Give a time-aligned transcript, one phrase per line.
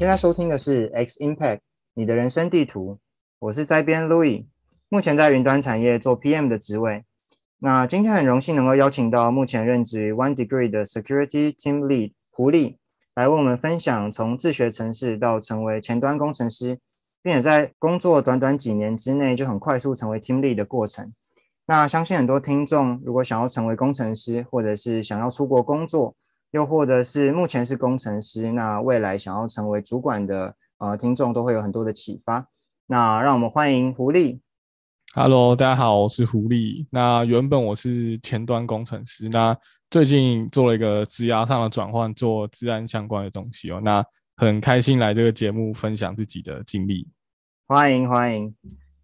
[0.00, 1.58] 现在收听的是 X Impact
[1.92, 2.98] 你的人生地图，
[3.38, 4.46] 我是在编 Louis，
[4.88, 7.04] 目前在云端产业做 PM 的职位。
[7.58, 12.78] 那今天很荣幸能够邀请到目前任职于 One Degree 的 Security Team Lead 胡丽，
[13.14, 16.78] 来为我们分享从自学程式到成为前端工程师，
[17.22, 21.12] 并且在工作短短几年之内就很快速成为 Team Lead 的过程。
[21.66, 26.14] 那相信很多听众如果想要成为工程师，或者是想要出国工作，
[26.52, 32.48] 又或者是目前是工程师，那未来想要成为主管的呃听众都会有很多的启发。
[32.86, 34.40] 那让我们欢迎狐狸。
[35.14, 36.86] Hello，大家好，我是狐狸。
[36.90, 39.56] 那原本我是前端工程师，那
[39.90, 43.80] 最近做了一个职涯上的转换，做治安相关的东西哦。
[43.82, 44.04] 那
[44.36, 47.08] 很开心来这个节目分享自己的经历。
[47.68, 48.52] 欢迎欢迎。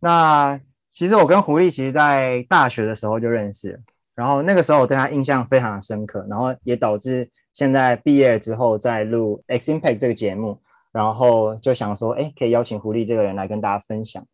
[0.00, 0.60] 那
[0.92, 3.80] 其实我跟狐狸其实在大学的时候就认识。
[4.16, 10.58] 然后那个时候我对他印象非常深刻，然后也导致现在毕业之后在录 X Impact 这个节目，
[10.90, 14.26] 然后就想说，哎，可以邀请狐狸这个人来跟大家分享。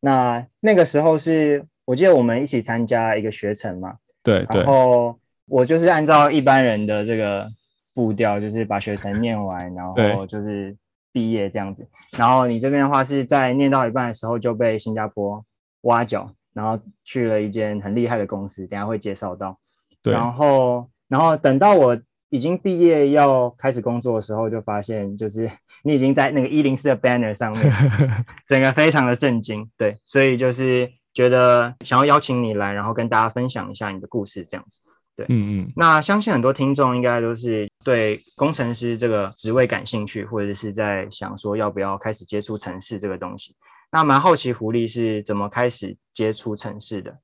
[0.00, 7.48] 那那个时候是我记得我们一起参加一个学程嘛，对，然后我就是按照一般人的这个
[7.94, 10.76] 步调，就是把学程念完，然后就是
[11.12, 11.88] 毕业这样子。
[12.18, 15.42] 然后你这边的话是在念到一半的时候就被新加坡
[15.82, 16.30] 挖角。
[16.52, 19.58] 然后去了一间很厉害的公司，等下会介绍到。
[20.02, 20.12] 对。
[20.12, 21.98] 然后，然后等到我
[22.30, 25.50] 已经毕业要开始工作的时候，就发现就是
[25.82, 27.72] 你已经在那个一零四的 banner 上面，
[28.46, 29.68] 整个非常的震惊。
[29.76, 34.78] 对，所以就是觉得想要邀请你来，然后跟大家分享一下你的故事，这样子。
[35.16, 35.72] 对，嗯嗯。
[35.74, 43.54] 那相信很多听众应该都是对工程师这个职位感兴趣，或者是在想说要不要开始接触城市这个东西。
[43.92, 47.18] 那蛮好奇狐狸是怎么开始接触城市的？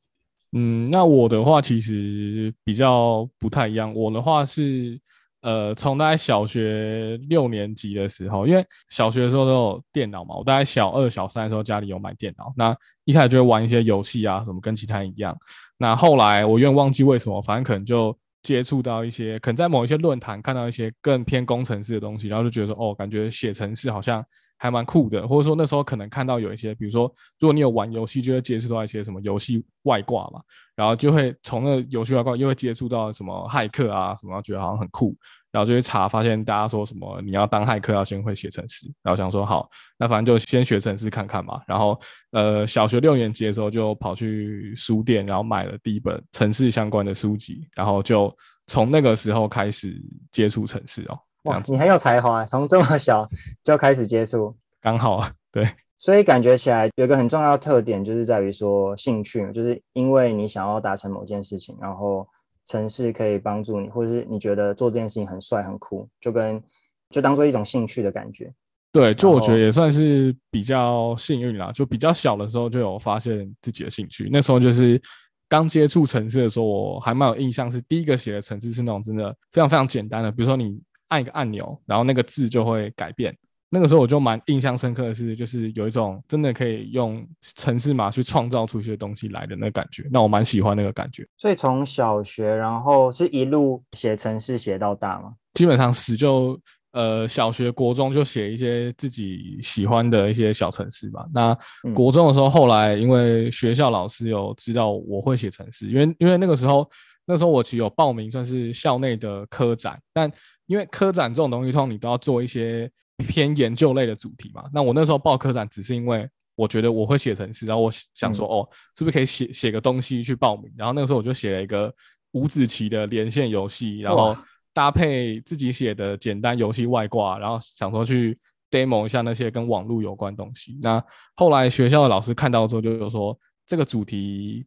[0.52, 3.92] 嗯，那我的话其实比较不太一样。
[3.94, 4.98] 我的话是，
[5.42, 12.74] 呃，从大概小学六年级的时候，因为小学的时候都有电脑嘛，我大概小二、小三的时候家里有买电脑，那
[13.04, 15.36] 一开始就会玩一些游戏啊，什么跟其他人一样。
[15.76, 24.24] 那后来我有点忘记为什么，反正可能就接触到一些，可能在某一些论坛看到一些更偏工程师的东西，然后就觉得说，哦，感觉写程式好像。
[24.58, 30.40] 还蛮酷的，或者说那时候可能看到有一些，比如说如果你有玩游戏，就会接触到一些什么游戏外挂嘛，
[30.74, 35.14] 然后就会从那游戏外挂又会接触到什么骇客啊什么，觉得好像很酷，
[35.52, 39.68] 然后就去查，发现大家说什么你要当骇客要先会写程式，然后想说好，
[39.98, 41.60] 那反正就先学程式看看嘛。
[41.66, 41.98] 然后
[42.32, 48.34] 呃小学六年级的时候就跑去书店，然后买了第一本程式相关的书籍，然后就
[48.66, 50.02] 从那个时候开始
[50.32, 51.18] 接触程式哦。
[51.46, 53.28] 哇，你很有才华，从这么小
[53.62, 55.68] 就开始接触，刚好啊，对。
[55.98, 62.28] 所以感觉起来有一个很重要的特点，就是在于说兴趣，就是因为你想要达成某件事情，然后
[62.66, 66.62] 城市可以帮助你，或者是你觉得做这件事情很帅很酷，就跟
[67.08, 68.52] 就当做一种兴趣的感觉。
[68.92, 74.28] 对，就我觉得也算是比较幸运啦，就比较小的时候就有发现自己的兴趣。
[74.30, 75.00] 那时候就是
[75.48, 80.78] 刚接触城市的时候，我还蛮有印象，是第一个写的城市是那种真的非常非常简单的，比如说你。
[81.08, 83.36] 按一个按钮，然后那个字就会改变。
[83.68, 90.06] 那个时候我就蛮印象深刻的是，就是有一种真的可以用城市码去创造出一些东西来的那感觉。
[90.10, 91.26] 那我蛮喜欢那个感觉。
[91.36, 95.34] 所以从小学，然后是一路写城市写到大吗？
[95.54, 96.58] 基本上是，就
[96.92, 101.26] 呃小学、国中就写一些自己喜欢的一些小城市吧。
[101.34, 101.54] 那
[101.92, 106.88] 国中的时候，后来因为学校老师有知道我会写城市，因为因为那个时候
[107.26, 110.30] 那时候我其实有报名算是校内的科展，但
[110.66, 114.64] 因为科展这种东西，通常你都要做一些偏研究类的主题嘛。
[114.72, 120.72] 那我那时候报科展，只是因为我觉得我会写程式，然后我想说，哦，是不是可以写写个东西去报名？
[120.76, 121.92] 然后那个时候我就写了一个
[122.32, 124.36] 五子棋的连线游戏，然后
[124.72, 128.38] 搭配自己写的简单游戏外挂，然后想说去
[128.70, 130.78] demo 一下那些跟网络有关东西。
[130.82, 131.02] 那
[131.36, 134.66] 后来学校的老师看到之后，就有说这个主题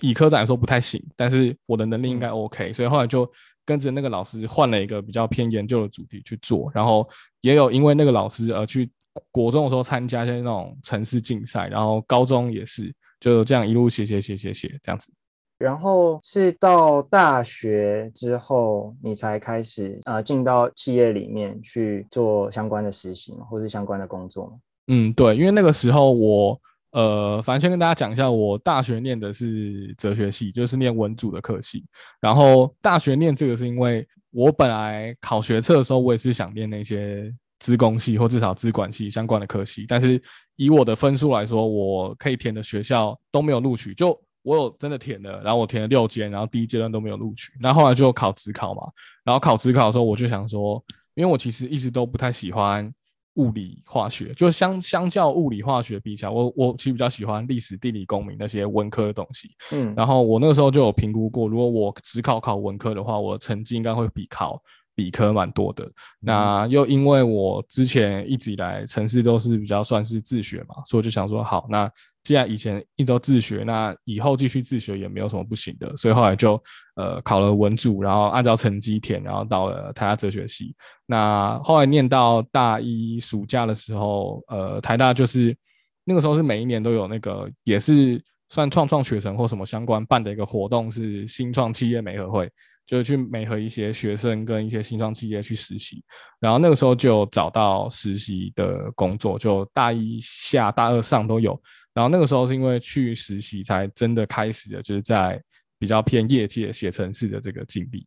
[0.00, 3.30] 以科展来说不太行，但是我的能力应该 OK，所以后来就。
[3.64, 7.08] 跟着那个老师换了一个比较偏研究的主题去做，然后
[7.42, 8.90] 也有因为那个老师而去
[9.30, 15.12] 国中的时候参加一些那种城市竞赛，然后高中也是就这样一路写写写写写这样子。
[15.58, 26.60] 然后是到大学之后，你才开始啊进到企业里面去做相关的实习或是相关的工作嗯，对，因为那个时候我。
[26.92, 31.84] 呃，反正先跟大家讲一下，我大学念的是哲学系，就是念文组的科系。
[32.20, 39.84] 然后大学念这个是因为我本来考学测的时候，我也是想念那些资工系或至少资管系相关的科系。
[39.86, 40.20] 但是
[40.56, 43.94] 以我的分数来说，我可以填的学校都没有录取。
[43.94, 47.52] 就我有真的填的，然后我填了六间，然后第一阶段都没有录取。
[47.60, 48.82] 那后来就考职考嘛，
[49.22, 50.82] 然后考职考的时候，我就想说，
[51.14, 52.90] 因为我其实一直都不太喜欢
[53.34, 59.50] 物理化学，就相相较物理化学比起来，我我其实比较喜欢历史、地理、公民那些文科的东西。
[59.72, 64.60] 嗯，然后我那个时候就有评估过，如果我只考考文科的话，我的成绩应该会比考
[64.96, 65.90] 理科蛮多的。
[66.18, 71.90] 那又因为我之前一直以来城市都是比较算是自学嘛，所以我就想说，好，那。
[72.22, 76.62] 既然以前一周自学，那以后继续自学也没有什么不行的，所以后来就
[76.96, 80.74] 呃考了文组，然后按照成绩填，然后到了台大哲学系。
[81.06, 85.56] 那后来念到大一暑假的时候，呃，台大就是
[86.04, 92.50] 那个时候是每一年都有那个也是算创创学程或什么相关办的一个活动，是新创企业美合会。
[92.90, 96.02] 就去美和一些学生跟一些新创企业去实习，
[96.40, 101.52] 然后那个时候就找到实习的工作，就大一下、大二上都有。
[101.94, 105.40] 然后那个时候是因为去实习才真的开始的，就是在
[105.78, 108.04] 比较偏业界写程式的这个经历。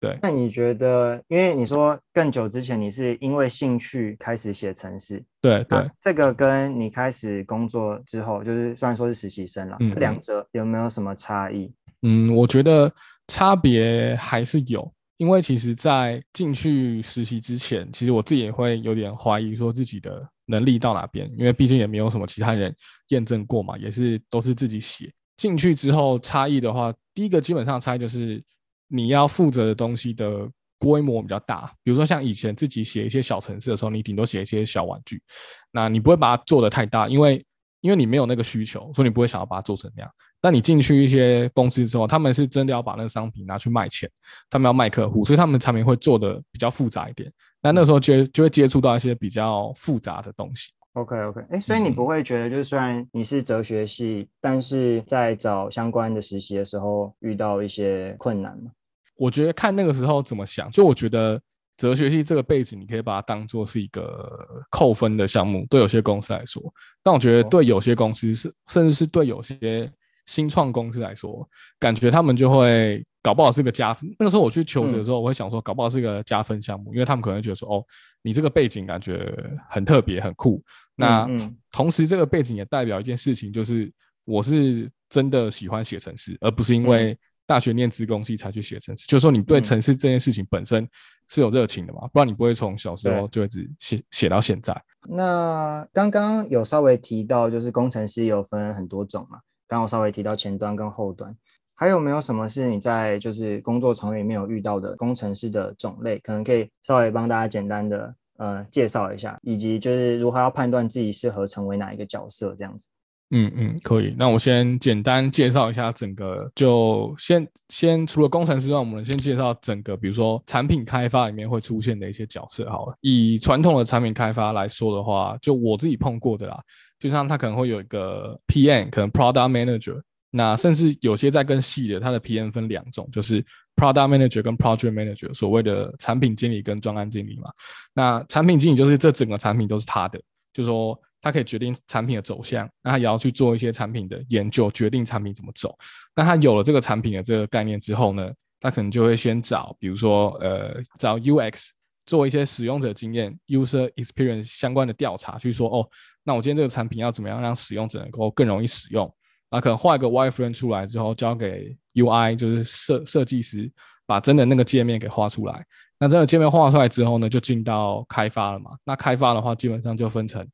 [0.00, 11.72] 对，那你觉得，因为你说更久之前你是因为兴趣开始写程式，对对，这个跟你开始工作之后，就是虽然说是实习生了，这两者有没有什么差异？
[12.02, 12.92] 嗯，我觉得。
[13.28, 22.74] 差别还是有，因为其实，在进去实习之前，其实我自己也会有点怀疑，说自己的能力到哪边，因为毕竟也没有什么其他人
[23.08, 25.12] 验证过嘛，也是都是自己写。
[25.36, 28.42] 进去之后，差异的话，第一个基本上差异就是
[28.88, 30.48] 你要负责的东西的
[30.78, 35.22] 规模比较大，比如说像以前自己写一些小程式的时候，你顶多写一些小玩具，
[35.70, 37.44] 那你不会把它做的太大，因为
[37.80, 40.10] 因为你没有那个需求，所以你不会想要把它做成那样。
[40.42, 44.10] 但你进去一些公司之后，他们是真的要把那个商品拿去卖钱，
[44.50, 47.32] 他们要卖客户，所以他们产品会做的比较复杂一点。
[47.62, 50.72] 那那时候就就会接触到一些比较复杂的东西。
[50.94, 58.72] OK OK，哎，所以你不会觉得，就是虽然你是哲学系，但是在找相关的实习的时候遇到一些困难吗？
[59.14, 61.40] 我觉得看那个时候怎么想，就我觉得
[61.76, 64.28] 哲学系这个背景，你可以把它当做是一个
[64.70, 66.60] 扣分的项目，对有些公司来说。
[67.00, 69.88] 但我觉得对有些公司是，甚至是对有些。
[70.26, 71.48] 新创公司来说，
[71.78, 74.14] 感觉他们就会搞不好是个加分。
[74.18, 77.84] 那个时候我去求职的时候，我会想说，搞不好是个加分项目，因为他们可能觉得说，哦，
[78.22, 79.32] 你这个背景感觉
[79.68, 80.62] 很特别、很酷。
[80.94, 81.28] 那
[81.72, 83.92] 同时，这个背景也代表一件事情，就是
[84.24, 89.06] 我是真的喜欢写程式，而不是因为大学念资工系才去写程式。
[89.08, 90.88] 就是说，你对程式这件事情本身
[91.28, 92.06] 是有热情的嘛？
[92.12, 94.80] 不然你不会从小时候就一直写写到现在。
[95.08, 99.40] 那刚刚有稍微提到，就是工程师有分很多种嘛？
[99.72, 101.34] 刚刚稍微提到前端跟后端，
[101.74, 106.18] 还有没有什么是你在就是工作场里面有遇到的工程师的种类？
[106.18, 112.86] 可能可以稍微帮大家简单的呃介绍一下，以及就是如何要判断自己适合成为哪一个角色这样子。
[113.34, 114.14] 嗯嗯，可以。
[114.18, 122.68] 那我先简单介绍一下整个，就先先除了工程师之外，我们先介绍整个，比如说产品开发里面会出现的一些角色。
[122.68, 126.62] 好了，以传统的产品开发来说的话，就我自己碰过的啦。
[127.02, 130.00] 就像他可能会有一个 PM，可能 Product Manager，
[130.30, 133.44] 那甚至有些在更细的，他的 PM 分两种，就是
[133.74, 137.50] Product Manager 跟 Project Manager，所谓的产品经理跟专案经理嘛。
[137.92, 140.20] 那产品经理就是这整个产品都是他的，
[140.52, 145.76] 就是说他可以决定产品的走向，那他也要去做一些产品的研究，决定产品怎么走。
[146.14, 151.70] 那他有了这个产品的这个概念之后呢，他可能就会先找，比如说呃，找 UX。
[152.04, 155.88] 做一些使用者经验 （user experience） 相关的调查，去说哦，
[156.24, 159.12] 那我今天这个产品要怎么样让使用者能够更容易使用？
[159.50, 163.70] 那可能画一个 wireframe 出来之后，交给 UI，就是设设计师，
[164.06, 165.64] 把真的那个界面给画出来。
[165.98, 168.70] 那真的界面画出来之后呢，就进到开发了嘛？
[168.84, 170.46] 那开发的话，基本上就分成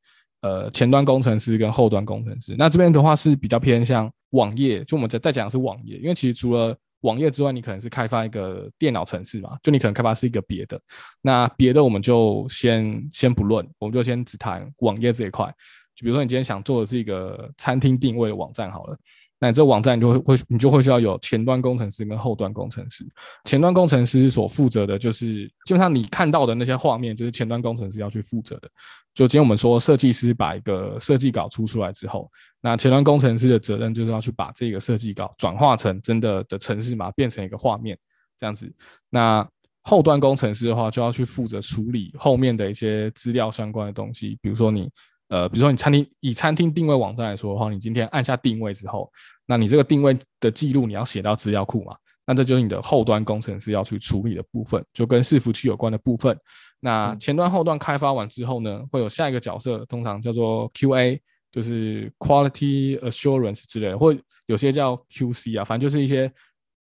[0.43, 2.55] 呃前端工程师跟后端工程师。
[2.59, 9.57] 那这边的话是比较偏向网页，就我们在在讲的是网页，因为其实除了网页之外，你可能是开发一个电脑程式嘛？
[9.63, 10.81] 就你可能开发是一个别的，
[11.23, 15.47] 那别的我们就先先不论，我们就先只谈网页这一块。
[15.95, 18.97] 就比如说你今天想做的是一个餐厅定位的网站好了。
[19.41, 23.07] 那这网站就会会你就会需要有前端工程师跟后端工程师。
[23.45, 28.69] 前端工程师所负责的就是基本上你看到的那些画面，就是前端工程师要去负责的。
[29.15, 32.31] 就今天我们说设计师把一个设计稿出出来之后，
[32.61, 37.97] 那前端工程师的责任就是要去把这个设计稿转化成真的的程式码，变成一个画面
[38.37, 38.69] 这样子。
[39.09, 39.49] 那
[39.83, 44.91] 后端工程师的话，就要去负责处理后面的一些资料相关的东西，比如说你。
[45.29, 49.11] 呃，比如说你餐厅以餐厅定位网站来说的话，你今天按下定位之后，
[49.47, 51.97] 那你这个定位的记录你要写到资料库嘛？
[52.27, 56.39] 那这就是你的后端工程师要去处理的部分，就跟伺服器有关的部分。
[56.81, 61.19] 那前端后端开发完之后呢，会有下一个角色，通常叫做 QA，
[61.51, 64.15] 就是 Quality Assurance 之类的，或
[64.47, 66.31] 有些叫 QC 啊，反正就是一些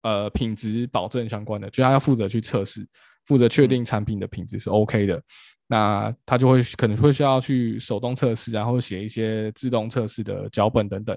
[0.01, 2.85] 呃品质保证相关的，就他要负责去测试，
[3.25, 5.21] 负责确定产品的品质是 OK 的。
[5.71, 11.15] 那他就会可能会需要去手动测试，然后写一些自动测试的脚本等等。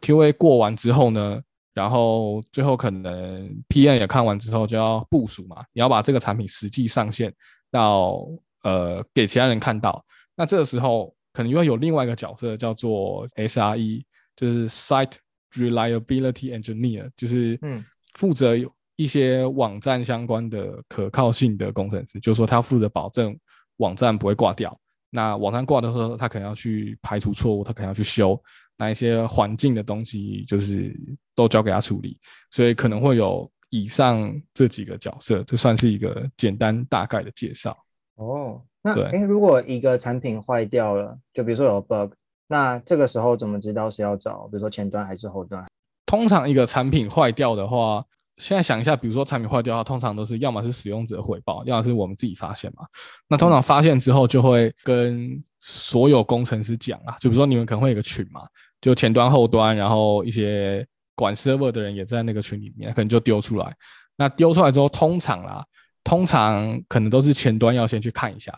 [0.00, 1.42] QA 过完之后呢，
[1.74, 7.34] 然后最后可能 PM 也看完之后就要部署嘛，你要把这个产品实际上线
[7.72, 8.24] 到
[8.62, 10.04] 呃给其他人看到。
[10.36, 14.04] 那这个时候可能又要有另外一个角色叫做 SRE，
[14.36, 15.14] 就是 Site
[15.54, 17.84] Reliability Engineer，就是嗯
[18.14, 18.54] 负责
[18.94, 23.36] 一些网站相关的可靠性的工程师，就是说他负责保证。
[23.82, 24.78] 网站不会挂掉，
[25.10, 28.40] 那网站挂的时候，他可能要去排除错误，他可能要去修，
[28.78, 30.96] 那一些环境的东西就是
[31.34, 32.16] 都交给他处理，
[32.50, 37.76] 所以可能会有以上这几个角色，这算是一个简单大概的介绍。
[38.14, 42.12] 哦，那哎，如果一个产品坏掉了，就比如说有 bug，
[42.46, 45.66] 那这个时候怎么知道是要找，比如说前端还是后端？
[46.06, 48.04] 通常一个产品坏掉的话。
[48.42, 52.84] 现在想一下，比如说产品坏掉的话，通常都是要么是使用者汇报，要么是我们自己发现嘛。
[53.28, 58.42] 那通常发现之后，就会跟所有工程师讲啊，就比如说你们可能会有个群嘛，
[58.80, 60.84] 就前端、后端，然后一些
[61.14, 63.72] 管 server 的人也在那个群里面，可能就丢出来。
[64.16, 65.64] 那丢出来之后，通常啦，
[66.02, 68.52] 通常可能都是前端要先去看一下，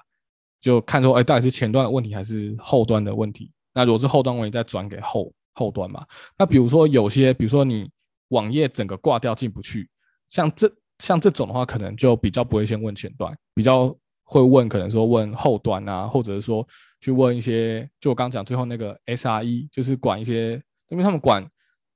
[0.62, 3.52] 就看说，哎，到底是前端的问题还是后端的问题？
[3.74, 6.02] 那如果是后端问题，再转给后后端嘛。
[6.38, 7.86] 那比如说有些，比如说你。
[8.28, 9.88] 网页整个挂掉进不去，
[10.28, 16.66] 像这像这种的话，可能就比较不会先问前端，比较会问可能说问后端啊，或者是说
[17.00, 20.52] 去问一些，就我刚讲最后那个 SRE，就是管一些，
[20.88, 21.46] 因为他们管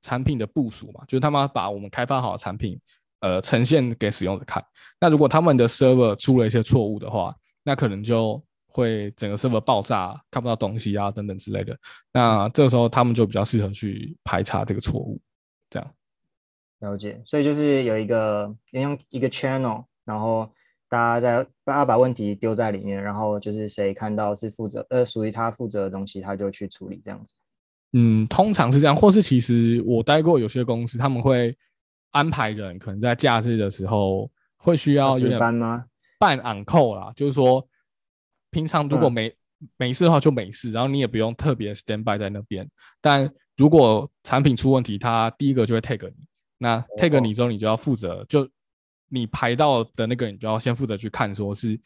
[0.03, 2.79] 产品的部署嘛，就是他们把我们开发好的产品，
[3.21, 4.63] 呃，呈现给使用者看。
[5.01, 11.77] 那如果他们的 server 出了一些错误的话，那可能就会整个 server 爆炸，看不到东西啊等等之类的。
[12.13, 15.21] 那这个时候他们就比较适合去排查这个错误，
[15.71, 15.91] 这样。
[16.81, 20.49] 了解，所以就是有一个用一个 channel，然后
[20.89, 27.33] 大家在大家把问题丢在里面，然后就是谁看到是负责呃属于他负责的东西，他就去处理这样子。
[27.95, 31.57] 嗯，通常是这样，或是其实我待过有些公司，他们会
[32.13, 35.87] 安排人可能在假日的时候会需要值班吗？
[36.19, 37.67] 办 on call 啦，就是说
[38.51, 39.35] 平常如果没
[39.77, 42.69] 没事的话就没事，然后你也不用特别 stand by 在那边，
[43.01, 46.15] 但如果产品出问题，他第一个就会 take 你。
[46.59, 48.49] 那 take 你之后，你就要负责，就
[49.09, 51.79] 你排到的那个你，就要先负责去看，说是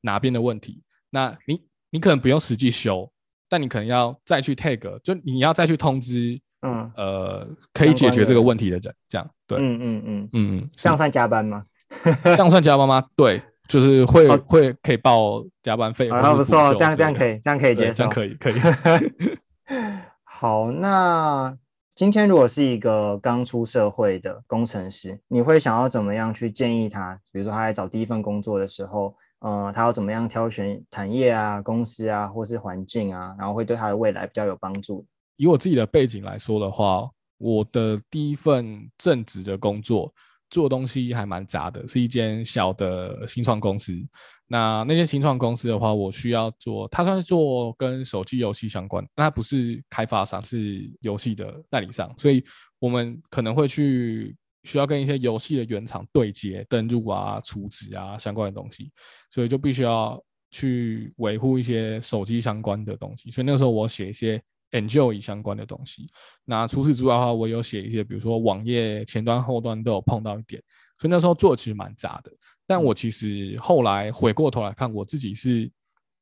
[0.00, 0.82] 哪边的问题。
[1.10, 1.60] 那你
[1.90, 3.10] 你可能不用实际修，
[3.48, 11.64] 但你可能要再去 take，就你要再去通知，嗯呃，可以解决这个问题的人，这样对，嗯嗯嗯嗯，这样算加班吗？
[12.22, 13.04] 这样算加班吗？
[13.16, 16.08] 对，就是会会可以报加班费。
[16.08, 18.54] 啊，不错，这样这样可以，这样可以接受，这样可以可以。
[20.24, 21.58] 好，那。
[21.94, 27.20] 今天如果是一个刚出社会的工程师，你会想要怎么样去建议他？
[27.30, 35.04] 比如说他在找第一份工作的时候，呃，他要怎么样挑选产业啊、公司啊，或是环境啊，然后会对他的未来比较有帮助。
[35.36, 40.12] 以我自己的背景来说的话，我的第一份正职的工作。
[40.50, 43.98] 做东西还蛮杂的，是一间小的新创公司。
[44.46, 52.12] 那那间新创公司的话，我需要做，它算是做跟手机游戏相关，但它不是开发商，是游戏的代理商。
[52.18, 52.44] 所以
[52.80, 58.90] 我们可能会去需要跟一些游戏的原厂对接、登录啊、储值啊相关的东西，
[59.30, 63.30] 所以就必须要去维护一些手机相关的东西。
[63.30, 64.42] 所以那个时候我写一些。
[64.72, 66.08] Enjoy 相关的东西。
[66.44, 70.62] 那除此之外的话，我有写一些，比如说网页前端、后端都有碰到一点，
[70.96, 72.30] 所以那时候做其实蛮杂的。
[72.66, 75.70] 但我其实后来回过头来看，我自己是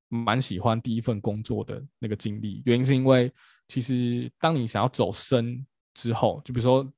[0.09, 2.63] 蛮喜欢第一份工作的那个经历。
[2.65, 3.31] 原因是因为，
[3.69, 6.91] 其实当你想要走深之后，就比如说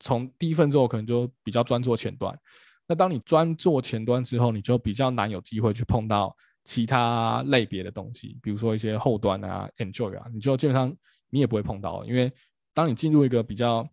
[0.00, 2.38] 从第一份之后，可能就比较专做前端。
[2.86, 6.36] 那当你专做前端之后，你就比较难有机会去碰到。
[6.70, 10.96] 其他类别的东西，比如说一些后端啊、Enjoy 啊，你就基本上
[11.28, 12.32] 你也不会碰到，因为
[12.72, 13.84] 当你进入一个比较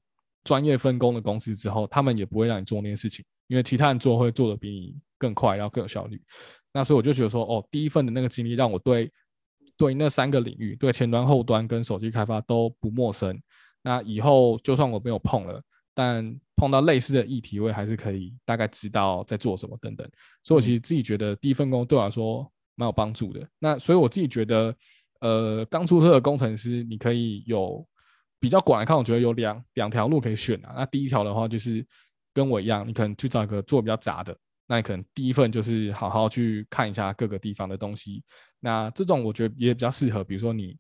[0.44, 6.22] 专业分工的公司之后，他们也不会让你做那些事情，因为其他人做会做的比你更快，然后更有效率。
[6.72, 9.12] 那所以我就觉得说，哦，第一份的那个经历让我对
[9.76, 13.42] 对那三个领域，对前端、后端跟手机开发都不陌生。
[13.82, 15.60] 那以后就算我没有碰了，
[15.96, 20.08] 但碰到类似的议题，我也还是可以大概知道在做什么等等。
[20.44, 22.48] 所以我其实自己觉得第一份工对我来说。
[22.78, 23.46] 蛮有帮助的。
[23.60, 24.74] 那所以我自己觉得，
[25.20, 27.86] 呃，刚出社的工程师，你可以有
[28.40, 30.74] 比较广来看，我觉得有两两条路可以选啊。
[30.78, 31.86] 那第一条的话，就是
[32.34, 34.38] 跟我一样，你可能去找一个做比较杂的。
[34.68, 38.24] 那你可能第一份就是好好去看一下各个地方的东西。
[38.60, 40.78] 那这种我觉得也比较适合，比如说你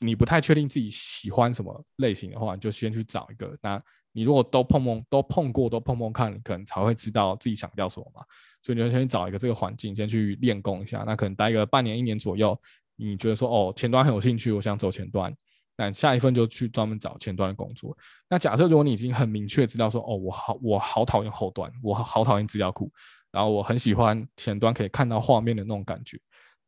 [0.00, 3.56] 你不太确定自己喜欢什么类型的话，你就先去找一个。
[3.62, 3.82] 那
[4.16, 8.22] 你如果都碰碰都碰过都碰碰看，你可能才会知道自己想要什么嘛。
[8.62, 11.02] 所以你就先找一个这个环境，先去练功一下。
[11.04, 12.56] 那可能待个半年一年左右，
[12.94, 15.34] 你觉得说哦前端很有兴趣，我想走前端，
[15.76, 17.94] 那下一份就去专门找前端的工作。
[18.30, 22.88] 那假设如果你已经很明确知道说哦我好我好讨厌后端，我好讨厌资料库，
[23.32, 26.16] 然后我很喜欢前端可以看到画面的那种感觉，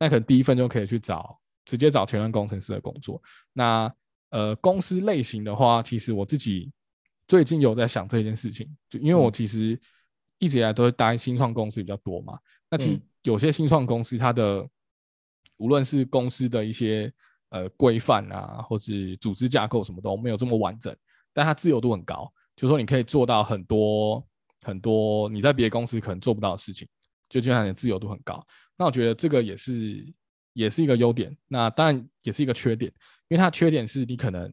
[0.00, 3.22] 那可能第一份就可以去找直接找前端工程师的工作。
[3.52, 3.90] 那
[4.30, 6.72] 呃公司类型的话，其实我自己。
[7.26, 9.78] 最近有在想这件事情，就因为我其实
[10.38, 12.38] 一直以来都是待新创公司比较多嘛。
[12.70, 14.64] 那其实有些新创公司，它的
[15.56, 17.12] 无论是公司的一些
[17.48, 20.96] 呃规范啊，或是组织架构什么都没有这么完整，
[21.32, 24.24] 但它自由度很高，就说你可以做到很多
[24.62, 26.86] 很多你在别的公司可能做不到的事情，
[27.28, 28.46] 就基本上你自由度很高。
[28.76, 30.14] 那我觉得这个也是
[30.52, 32.92] 也是一个优点，那当然也是一个缺点，
[33.28, 34.52] 因为它缺点是你可能。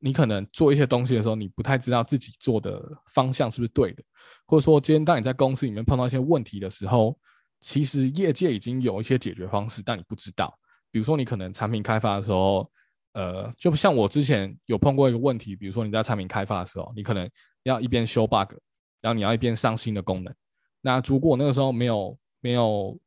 [0.00, 4.02] 你可能做一些东西的时候，你不太知道自己做的方向是不是对的，
[4.46, 7.18] 或者说今天当你在公司里面碰到一些问题的时候，
[7.60, 10.56] 其实业界已经有一些解决方式，但你不知道。
[10.90, 12.70] 比如说你可能产品开发的时候，
[13.14, 17.28] 呃，就像我之前有碰过一个问题，比如说你在产品开发的时候，你可能
[17.64, 18.52] 要一边修 bug，
[19.00, 20.32] 然后你要一边上新的功能。
[20.80, 22.98] 那如果那个时候没有没有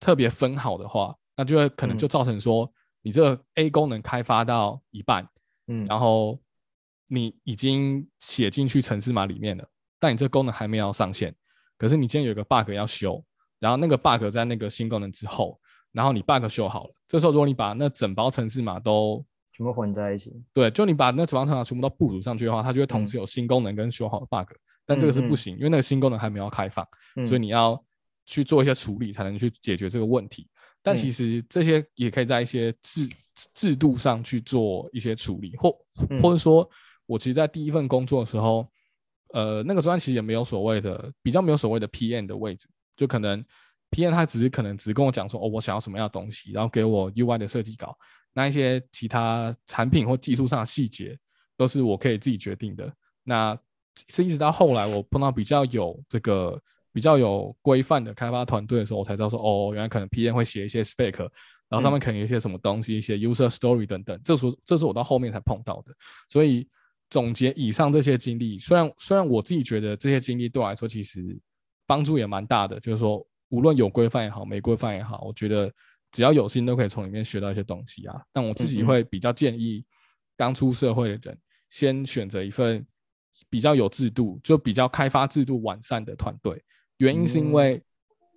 [0.00, 5.22] 特别分好的话，那就会可能就造成说你这个 A 功能开发到一半。
[5.22, 5.28] 嗯，
[5.86, 6.38] 然后
[7.06, 11.34] 你已经写进去程式码里面了，但你这功能还没有上线。
[11.78, 13.24] 可是你今天有个 bug 要修，
[13.58, 15.58] 然后那个 bug 在那个新功能之后，
[15.92, 24.52] 然后你 bug 修好了，这时候如果你把那整包程式码都全部混在一起，对，就你把那整包程式码全部都部署上去的话，它就会同时有新功能跟修好的 bug。
[24.86, 26.84] 但这个是不行，因为那个新功能还没有开放，
[27.24, 27.80] 所以你要
[28.26, 30.48] 去做一些处理才能去解决这个问题。
[30.82, 33.08] 但其实这些也可以在一些制
[33.54, 35.70] 制度上去做一些处理，或
[36.22, 36.68] 或者说，
[37.06, 38.66] 我其实，在第一份工作的时候，
[39.34, 42.66] 呃，那个专其实也没有所谓的，比较没有所谓的 PM 的位置，
[42.96, 43.44] 就可能
[43.90, 47.94] PM 他只是可能只跟我讲说，哦，我想要什么样的东西，然后给我 UI 的设计稿，
[48.32, 51.18] 那一些其他产品或技术上的细节，
[51.56, 52.90] 都是我可以自己决定的。
[53.22, 53.58] 那
[54.08, 56.60] 是一直到后来，我碰到比较有这个。
[56.92, 61.18] 比较有规范的开发团队的时候，我才知道说，哦，原来可能 PM 会写一些 spec，
[61.68, 64.20] 然后上面可能有一些什么东西，一些 user story 等等。
[64.24, 65.94] 这是这是我到后面才碰到的。
[66.28, 66.68] 所以
[67.08, 71.38] 总结以上这些经历，虽然虽然我自己觉得这些经历对我来说其实
[71.86, 75.72] 帮助也蛮大的，就是说无论有规范也好，没规范也好，我觉得
[76.10, 78.20] 只要有心都可以从里面学到一些东西啊。
[78.32, 79.84] 但我自己会比较建议
[80.36, 82.84] 刚出社会的人，先选择一份
[83.48, 86.60] 比较有制度，就比较开发制度完善的团队。
[87.00, 87.82] 原因是因为，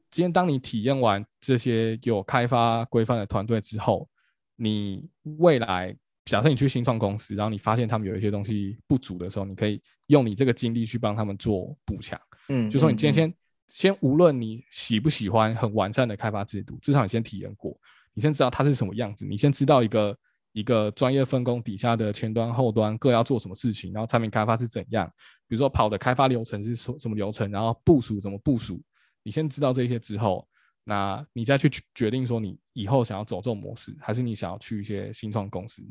[0.09, 4.07] 今天当你体验完这些有开发规范的团队之后，
[4.55, 5.07] 你
[5.39, 12.17] 未来假设你去新创公司，然后你发现他们有一些东西不足的时候，你可以用你这个经历去帮他们做补强。
[12.47, 13.33] 嗯，就说你今天先
[13.67, 17.77] 先，无论你喜不喜欢很完善的开发制度，至少你先体验过，
[18.13, 20.17] 你先知道它是什么样子，你先知道一个
[20.53, 25.05] 一个专业分工底下的前端后端各要做什么事情，然后产品开发是怎样。
[25.47, 28.81] 比如说跑的开发流程是什什么流程，然后部署怎么部署，
[29.23, 30.47] 你先知道这些之后，
[30.83, 35.81] 那你再去决定说你以后想要走这种模式，还是你想要去一些新创公司，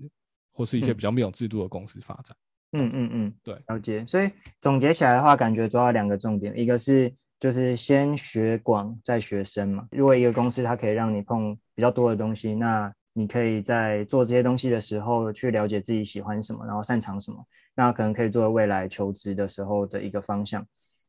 [0.53, 2.37] 或是一些比较没有制度的公司发展。
[2.75, 4.05] 嗯嗯嗯，对，了解。
[4.07, 9.87] 所以总结起来的话，感觉主要两个重点，一个是就是先学广再学深嘛。
[9.91, 17.45] 如果一个公司它可以让你碰比较多的东西，那你可以在做这些东西的时候去了解自己喜欢什么，然后擅长什么。
[17.75, 20.67] 那可能可以作为未来求职的时候的一个方向，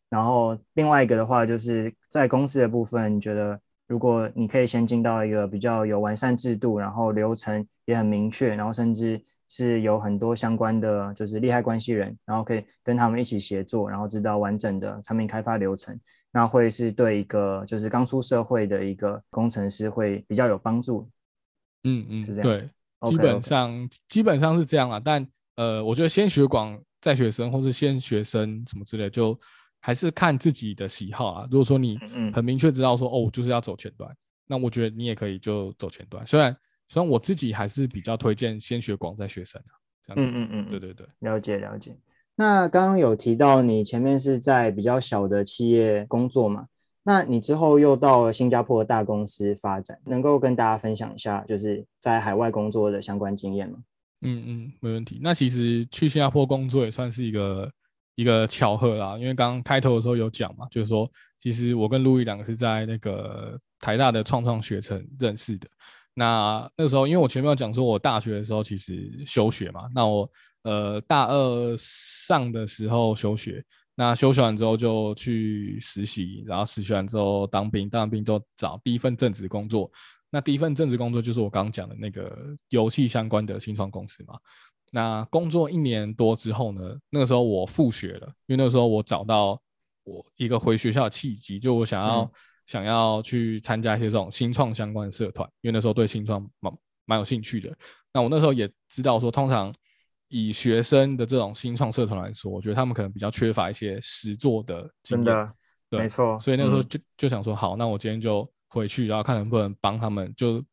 [0.09, 15.99] 然后另外一个的话，就是在公司的部分，你觉得如果你可以先进到一个比较有完善制度，然后流程也很明确，然后甚至是有很多相关的就是利害关系人，然后可以跟他们一起协作，然后知道完整的产品开发流程，
[16.31, 21.09] 那会是对一个就是刚出社会的一个工程师会比较有帮助。
[21.83, 22.43] 嗯嗯，是这样。
[22.43, 22.69] 对，
[23.09, 25.27] 基本上基本上是这样啊，但。
[25.55, 29.39] 呃，我觉得先学广再学深，或是先学深什么之类，就
[29.81, 31.47] 还是看自己的喜好啊。
[31.51, 31.95] 如果说你
[32.33, 34.11] 很明确知道说，哦，就是要走前端，
[34.47, 36.25] 那我觉得你也可以就走前端。
[36.25, 40.35] 虽然虽然我自己还是比较推荐先学广再学深啊，这样子。
[40.35, 41.95] 嗯嗯嗯，对对对，了解了解。
[42.35, 46.65] 那刚刚有提到你前面是在比较小的企业工作嘛？
[47.03, 53.79] 那你之后又到了新加坡大公司发展，能够跟大家分享一下就是在海外工作的相关经验吗？
[54.21, 55.19] 嗯嗯，没问题。
[55.21, 57.69] 那其实去新加坡工作也算是一个
[58.15, 65.67] 一个巧合啦，因为刚刚开头的时候有讲嘛，就是说，其实我跟路易两个是在那个台大的创创学城认识的。
[66.13, 69.89] 那那时候，因为我前面有讲说，我大学的时候其实休学嘛。
[69.93, 70.29] 那我
[70.61, 73.61] 呃大二上的时候休学，
[73.95, 79.91] 那休学完之后就去实习，然后实习完之后当兵，当完兵之后找第一份正职工作。
[80.29, 82.36] 那第一份正职工作就是我刚刚讲的那个
[82.69, 84.36] 游戏相关的新创公司嘛。
[84.91, 89.62] 那工作一年多之后呢，那个时候我复学了，因为那个时候我找到
[90.03, 92.32] 我一个回学校的契机，就我想要。
[92.65, 97.69] 想要去参加一些这种新创相关的社团，因为那时候对新创蛮蛮有兴趣的。
[98.13, 99.69] 那我那时候也知道说，通常
[100.33, 105.51] 以学生的这种新创社团来说，我觉得他们可能比较缺乏一些实作的经验。
[105.89, 106.39] 对，没错。
[106.39, 110.63] 所以那个时候就就想说，好，那我今天就回去，然后看能不能帮他们，就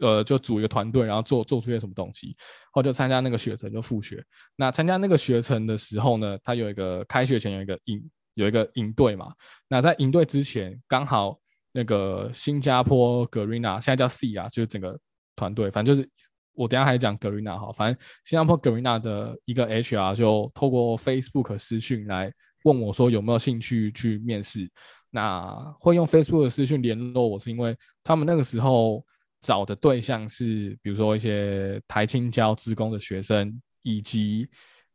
[0.00, 2.36] 呃就组一个团队，然后做做出些什么东西。
[2.72, 4.24] 后就参加那个学程，就复学。
[4.56, 8.02] 那参加那个学程的时候呢，他有一个开学前有一个营。
[8.34, 9.34] 有一个营队嘛，
[9.68, 11.36] 那在营队之前，刚好
[11.72, 14.98] 那个新加坡 Garena 现在叫 C 啊，就是整个
[15.34, 16.08] 团队，反正就是
[16.54, 22.32] 我等下还讲 Garena 哈，反正新加坡 Garena 的一个 HR 就透过 Facebook 私讯来
[22.64, 24.70] 问我说有没有兴趣去面试。
[25.10, 29.04] 那会用 Facebook 的私讯联络我是因为他们那个时候
[29.40, 34.46] 找的对象是，比如说一些台青教职工的学生，以及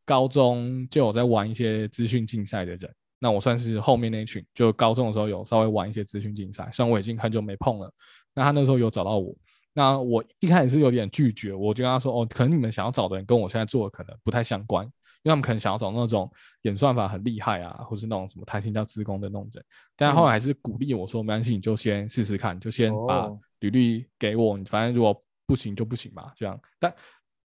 [0.06, 2.94] 高中就有在玩一些资讯竞赛的人。
[3.18, 7.92] 那我算是后面那群，就高中的时候有稍微玩一些资讯竞赛，虽然我已经很久没碰了。
[8.34, 9.36] 那他那时候有找到我，
[9.78, 14.92] 那我一开始是有点拒绝，我就跟他说：“哦，可能你们想要找的人跟我现在做的可能不太相关，因
[15.24, 19.62] 为他们可能想要找那种演算法很厉害啊，或是那种什么台新叫自工的那种人。”
[19.98, 26.96] 但后来还是鼓励我说：“没关系，你就先试试看，就先把履历给我，你反正如果不行就不行嘛。”这样，但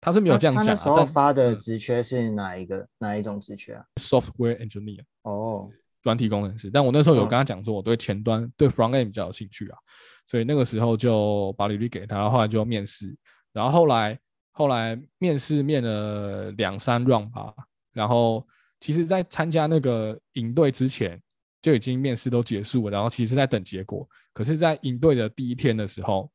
[0.00, 0.64] 他是没有这样讲。
[0.64, 5.04] 他那时候发的职缺是哪一个哪一种职缺啊？Software engineer。
[5.22, 5.70] 哦，
[6.06, 6.70] 专题工程师。
[6.70, 9.76] 但我那时候有跟他讲说，我对前端对 front end 比较有兴趣啊，
[10.24, 13.12] 所以那个时候就把履历给他，后来就面试。
[13.52, 14.16] 然后后来
[14.52, 17.52] 后来面试面了两三 round 吧。
[17.92, 18.46] 然后
[18.78, 21.20] 其实，在参加那个营队之前，
[21.60, 22.92] 就已经面试都结束了。
[22.92, 24.08] 然后其实在等结果。
[24.32, 26.30] 可是，在营队的第一天的时候。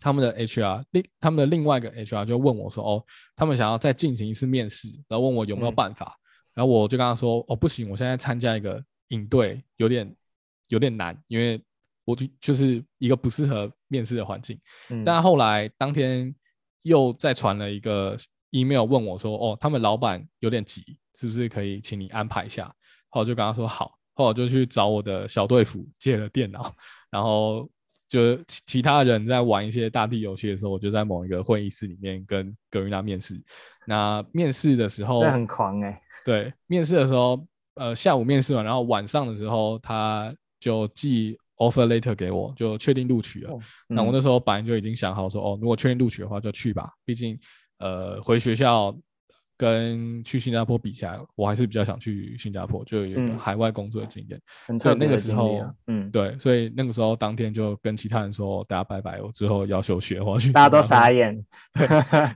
[0.00, 6.16] 他们的 HR 另他们的另外一个 HR 就问我说：“哦，他们想要再进行一次面试，然后问我有没有办法。”
[6.58, 10.12] 然后我就跟他说：“哦，不行，我现在参加一个营队，有点
[10.70, 11.62] 有点难，因为
[12.04, 14.58] 我就就是一个不适合面试的环境。”
[15.06, 16.34] 但后来当天
[16.82, 18.16] 又再传了一个
[18.50, 20.82] email 问我说：“哦，他们老板有点急，
[21.14, 22.66] 是不是可以请你安排一下？”
[23.08, 26.74] 后我就跟他说：“好。”后我就去找我的小队服借了电脑，
[27.08, 27.70] 然后。
[28.08, 33.40] 就其他人在玩一些大地游戏的时候，我就在某一个会议室里面跟格瑞娜面试。
[33.86, 36.00] 那面试的时候，很狂哎。
[36.24, 43.50] 对，面试的时候，呃，下午面试完，然后晚上的时候，他就寄 offer letter 给我，就确定录取了。
[43.86, 46.90] 那我那时候本来就已经想好说，哦，如果确定录取的话，就去吧。
[47.04, 47.38] 毕竟，
[47.78, 48.96] 呃，回学校。
[49.58, 54.40] 跟去新加坡比起来，我还是比较想去新加坡，就有海外工作的经验。
[54.78, 60.52] 所以那个时候，嗯，对，所以那个时候当天就跟其他人说，大家拜拜，我之后要休学，我要去。
[60.52, 61.44] 大家都傻眼，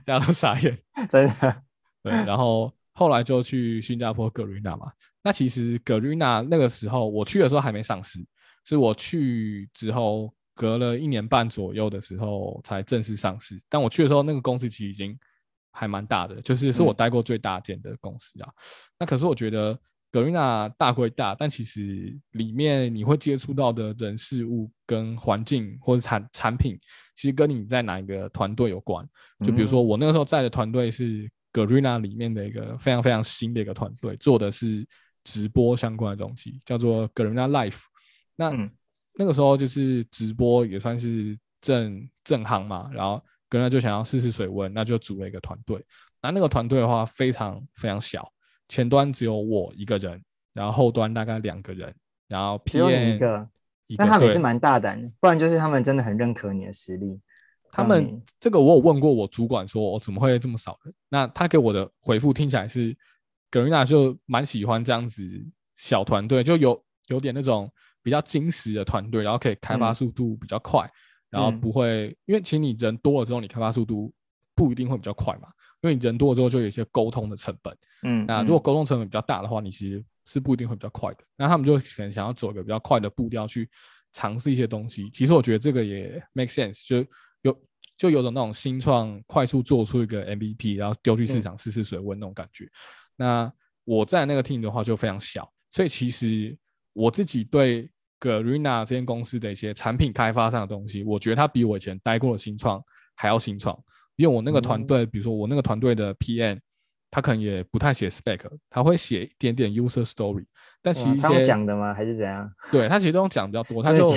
[0.05, 0.77] 大家都傻眼，
[1.09, 1.55] 真的。
[2.03, 4.91] 对，然后后来就去新加坡格瑞娜嘛。
[5.23, 8.19] 那其实格瑞娜那个时候我去的时候还没上市，
[8.65, 13.57] 是我去之后隔了一年半左右的时候才正式上市。
[13.69, 15.17] 但我去的时候，那个公司其实已经。
[15.73, 18.49] 还蛮大的，就是是我待过最大件的公司啊。
[18.97, 19.77] 那可是我觉得
[20.11, 26.79] 格瑞娜大归大，但其实里面你会接触到的人事物跟环境或者产产品，
[27.15, 29.03] 其实跟你在哪一个团队有关。
[29.43, 34.87] 就比如说我那个时候在的团队是格瑞娜里面的一个非常非常新的一个团队，做的是
[35.23, 37.81] 直播相关的东西，叫做格瑞娜 Life。
[38.35, 38.51] 那
[39.15, 43.19] 那个时候就是直播也算是正正行嘛，然后。
[43.53, 45.79] 跟他就想要试试水温，那就组了一个团队。
[46.23, 48.27] 那那个团队的话非常非常小，
[48.67, 50.19] 前端只有我一个人，
[50.53, 51.93] 然后后端大概两个人，
[52.27, 53.47] 然后只有你一个。
[53.95, 57.21] 那他们也是蛮大胆的，不然就是他们真的很认可你的实力。
[57.71, 60.91] 他们这个我有问过我主管，说我怎么会这么少人？
[61.09, 62.97] 那他给我的回复听起来是，
[63.51, 65.23] 格瑞娜就蛮喜欢这样子
[65.75, 70.89] 小团队，就有有点那种比较精实的团队，然后可以开发速度比较快。
[71.33, 74.13] 然后不会，因为其实你人多了之后，你开发速度
[74.53, 75.47] 不一定会比较快嘛。
[75.81, 77.75] 因为你人多了之后，就有一些沟通的成本。
[78.03, 81.23] 嗯，那如果沟通成本比较大的话，你其实是不一定会比较快的。
[81.35, 83.67] 那他们就可能想要走一个比较快的步调去
[84.11, 85.09] 尝试一些东西。
[85.09, 87.03] 其实我觉得这个也 make sense，就
[87.41, 87.61] 有
[87.97, 92.69] 就有种那种新创快速做出一个 MVP，然后丢去市场试试水温那种感觉。
[93.15, 93.51] 那
[93.85, 96.55] 我在那个 team 的话就非常小，所以其实
[96.93, 97.89] 我自己对。
[98.23, 102.81] Garena 这间公司的一些产品开发上的东西，我觉得它比我以前待过的新创
[103.15, 103.77] 还要新创。
[104.15, 106.59] 因为我那个团队，比如说我那个团队的 PM，
[107.11, 110.45] 他可能也不太写 spec，他会写一点点 user story。
[110.81, 111.93] 但其实一些讲的吗？
[111.93, 112.49] 还是怎样？
[112.71, 114.15] 对他其实都讲比较多，他就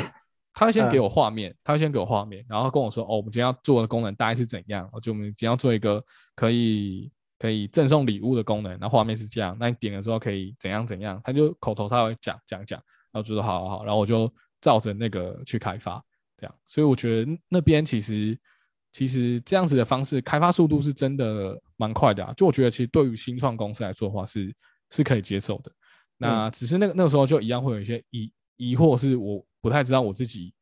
[0.53, 4.89] 他会先给我画面，他会先给我画面，然后跟我说：“哦，我们今天要做的功能大概是怎样？
[5.03, 9.57] 就我们今天要做一个可以可以赠送礼物的功能，然后画面是这样。
[9.59, 11.19] 那你点了之后可以怎样怎样？
[11.25, 12.79] 他就口头他会讲讲讲。”
[13.17, 16.05] 然后就说好好好，然后我就照着那个去开发，
[16.37, 18.39] 这样，所以我觉得那边其实
[18.93, 22.35] 其实这样子的方式开发速度是真的蛮快的啊。
[22.37, 24.55] 就我觉得其实对于新创公司来说的话是
[24.91, 25.73] 是可以接受的。
[26.19, 30.53] 那只是那个那个时候就一样会有一些疑疑惑，是我不太知道我自己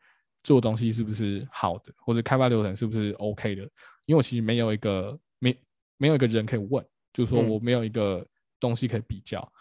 [0.45, 3.63] 做东西是不是好的，或者开发流程是不是 OK 的，
[4.07, 5.61] 因为我其实没有一个没
[5.97, 8.25] 没有一个人可以问，就是说我没有一个
[8.61, 9.53] 东西可以比较。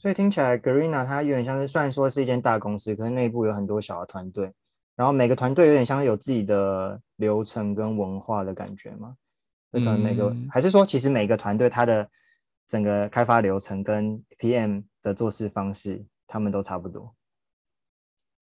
[0.00, 4.50] 所以听起来，Garena 它有点像是，虽然说是一间大公司，可是内部有很多小的团队，
[4.96, 9.14] 然后每个团队有点像是有自己的流程跟文化的感觉嘛。
[9.70, 12.08] 那可能每个还是说，其实每个团队它的
[12.66, 17.14] 整个开发流程跟 PM 的做事方式，他们都差不多。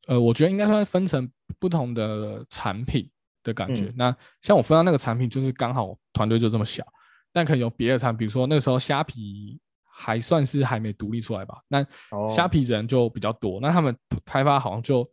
[0.07, 3.11] 呃，我觉得应该算分成不同的产品
[3.42, 3.92] 的感觉。
[3.97, 6.87] 那像我分到那个产品，就是刚好团队就这么小，
[7.33, 9.61] 但可能有别的产品，比如说那个时候虾皮。
[10.01, 11.85] 还算是还没独立出来吧，那
[12.29, 15.05] 虾皮人就比较多，那他们开发好像就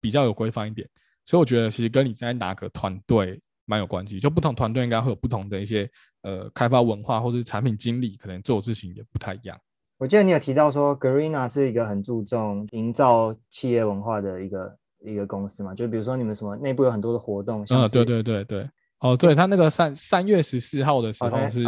[0.00, 0.88] 比较有规范一点，
[1.24, 5.90] 所以我觉得其实跟你在哪个团队蛮有关系，就不同团队应该会有不同的一些
[6.22, 9.58] 呃开发文化或者是产品经理，可能做事情也不太一样。
[9.98, 18.70] 我记得你有提到说，Garena 是一个很注重营造企业文化的一个一个公司嘛，就比如说你们什么内部有很多的活动，嗯，对对对对。
[19.00, 21.62] 哦，对他那个三三月十四号的时候是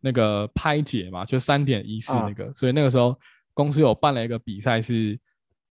[0.00, 3.18] 那个拍解嘛，就三点一四那个，所以那个时候
[3.52, 5.18] 公司有办了一个比赛，是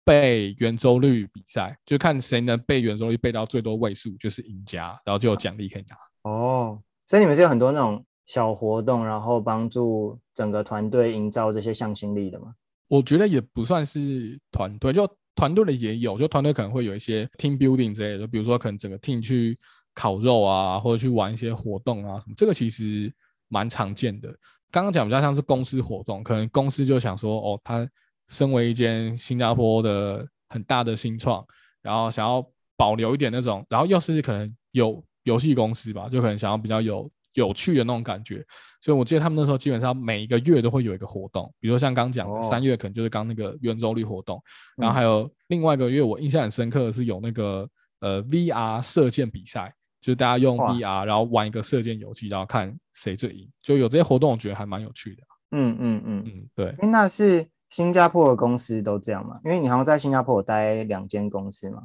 [0.04, 6.30] 背圆周率比赛，就看谁能背圆周率背到最多位数就是赢家，然后就有奖励可以拿。
[6.30, 12.54] 哦，所以你们是有很多那种小活动，然后帮助整个团队营造这些向心力的吗？
[12.89, 19.58] 我觉得也不算是团队，就团队的也有，就团队可能会有一些 team building 之类的，比如说可能整个 team 去。
[19.97, 23.12] 烤肉啊，或者去玩一些活动啊，什么这个其实
[23.47, 24.29] 蛮常见的。
[24.69, 27.89] 刚刚讲比较像是公司活动，可能公司就想说，哦，他
[28.27, 31.43] 身为一间新加坡的很大的新创，
[31.81, 38.45] 然后想要保留一点那种，然后又是可能有游戏公司吧，就可能想要比较有有趣的那种感觉。
[38.81, 44.39] 所以我记得他们那时候基本上每一个月都会有一个活动，比如说像刚讲的三月可能就是刚那个圆周率活动，
[44.75, 47.67] 然后还有另外一个月我印象很深刻的是有那个
[48.01, 49.73] 呃 VR 射箭比赛。
[49.99, 55.23] 就大家用 VR，然后玩一个射箭游戏，然后看谁最赢，就有这些活动，我觉得还蛮有趣的。
[55.51, 56.75] 嗯嗯嗯嗯，对。
[56.88, 59.39] 那是新加坡的公司都这样吗？
[59.43, 61.83] 因为你好像在新加坡有待两间公司嘛。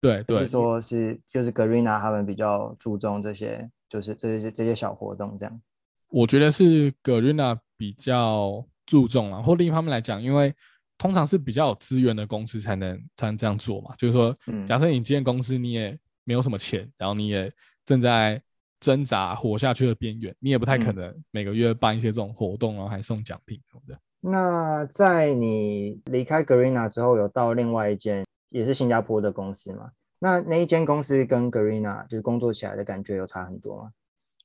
[0.00, 0.40] 对对。
[0.40, 5.60] 是说，是就是 Garena 他们比较注重这些，就是这些这些小活动这样。
[6.08, 10.54] 我觉得是 Garena 比较注重啊，或另一方面来讲，因为
[10.98, 13.94] 通常是比较有资源的公司才能才能这样做嘛。
[13.96, 14.36] 就是说，
[14.66, 15.98] 假设你今天公司你也。
[16.24, 17.52] 没有什么钱，然后你也
[17.84, 18.42] 正在
[18.80, 23.98] 挣扎活下去的边缘，你也不太可能每个月办一些这种活动，然后还送奖品什么的。
[24.20, 29.90] 那在你离开 Garena 之后，有到另外一间也是新加坡的公司吗？
[30.18, 33.90] 那那一间公司跟 Garena 就是工作起来的感觉有差很多吗？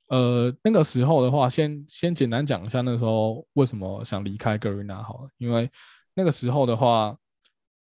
[0.07, 5.69] 呃，那个时候的话，先先简单讲一下那时候为什么想离开 Garena 好了，因为
[6.13, 7.17] 那个时候的话。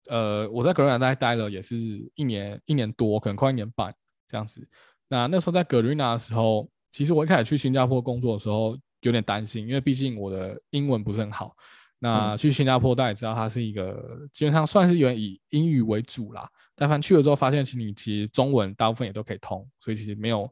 [0.09, 1.77] 呃，我在格瑞纳大概待了也是
[2.15, 3.95] 一年一年多，可能快一年半
[4.29, 4.67] 这样子。
[5.09, 11.55] 那那时候在格瑞纳的时候，其实我一开始去新加坡工作的时候有点担心，因为毕竟我的英文不是很好。
[11.99, 16.47] 那去新加坡大家也知道，它是一个基本上算是有点以英语为主啦。
[16.75, 20.49] 但凡去了之后，发现其实你其实中文大部分也都可以通，所以其实没有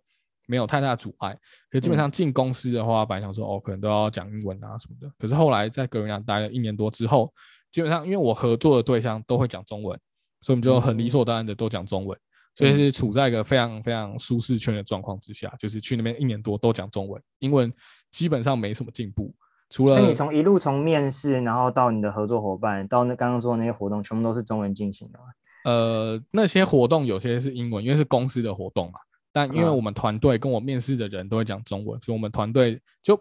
[0.47, 1.37] 没有太大的阻碍。
[1.71, 5.13] 可基本上进公司的话，本来想说哦，可能都要讲英文啊什么的。
[5.19, 7.31] 可是后来在格瑞纳待了一年多之后，
[7.75, 9.99] 基本上，因为我合作的对象都会讲中文，
[10.43, 12.17] 所以我们就很理所当然的都讲中文，
[12.55, 15.53] 所以是处在一个非常非常舒适圈的状况之下。
[15.59, 17.73] 就是去那边一年多都讲中文，英文
[18.13, 19.35] 基本上没什么进步。
[19.71, 25.25] 除了你从一路从面试，然后到你的合作伙伴，到那刚刚说的那些活动，全部都是中文进行的吗？
[25.65, 29.01] 呃，那些活动有些是英文，因为是公司的活动嘛。
[29.33, 33.21] 但因为我们团队跟我面试的人都会讲中文，所以我们团队就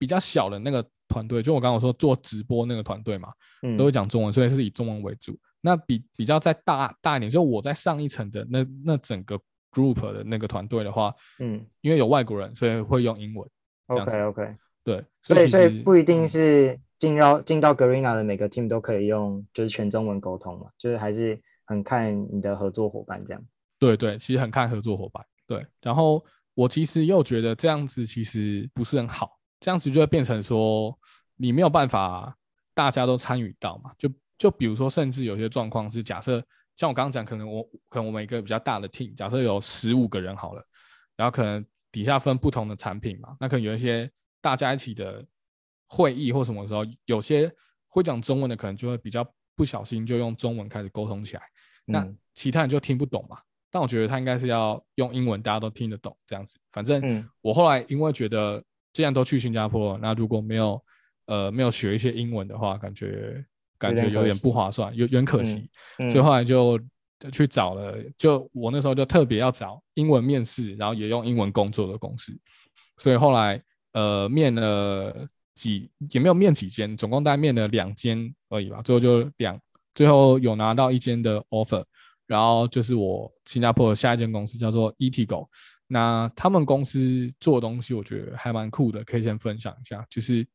[0.00, 0.84] 比较小的那个。
[1.12, 3.30] 团队就我刚刚说做直播那个团队嘛，
[3.76, 5.36] 都会讲中文，所以是以中文为主。
[5.60, 9.36] 那比比较在大大一点，就我在上一层的那那整个
[9.72, 13.50] group 的那个团队的话，嗯，因为有外国人，所以会用英文。
[13.88, 21.36] OK OK，对，所以所以不一定是进到进到 Garena 的每个 team 都可以用就是全中文沟通嘛，就是还是
[21.66, 23.44] 很看你的合作伙伴这样。
[23.80, 25.26] 对对，其实很看合作伙伴。
[25.48, 30.98] 对，然后我其实又觉得这样子其实不是很好，这样子就会变成说
[31.36, 32.36] 你没有办法
[32.74, 33.92] 大家都参与到嘛。
[33.98, 36.42] 就就比如说，甚至有些状况是假设，
[36.76, 40.66] 像我刚刚讲，可能我可能我们一个比较大的 team，假设有十五个人好了，
[41.14, 45.24] 然后可能底下分不同的产品嘛，那可能有一些大家一起的
[45.86, 47.52] 会议或什么时候，有些
[47.88, 49.22] 会讲中文的可能就会比较
[49.54, 51.42] 不小心就用中文开始沟通起来，
[51.84, 53.38] 那其他人就听不懂嘛。
[53.70, 56.58] 但我觉得他应该是要用英文，大家都听得懂这样子。
[56.72, 60.82] 反正我后来因为觉得，既然都去新加坡，那如果没有
[61.26, 63.44] 呃没有学一些英文的话，感觉
[63.78, 65.70] 感觉有点不划算，有点可惜。
[66.10, 66.78] 所以后来就
[67.32, 72.32] 去找了，就我那时候就特别要找英文面试，然后也用英文工作的公司。
[72.96, 78.82] 所以后来呃面了几也没有面几间，总共大概面了两间而已吧。
[78.82, 79.58] 最后就两，
[79.94, 81.84] 最后有拿到一间的 offer。
[82.26, 85.48] 然后就是我新加坡的下一间公司叫做 Etigo，
[85.92, 90.06] 那他们公司做的东西我觉得还蛮酷的，可以先分享一下。
[90.08, 90.46] 就是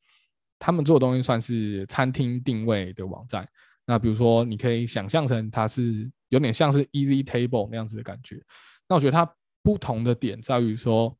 [0.57, 3.45] 他们做的东西算是餐厅定位的网站，
[3.85, 8.41] 那比如说你可以想象成它是有点像是 Easy Table 那样子的感觉。
[8.87, 9.29] 那我觉得它
[9.61, 11.13] 不同的点在于说，